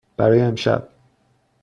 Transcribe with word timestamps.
برای 0.17 0.41
امشب. 0.41 0.89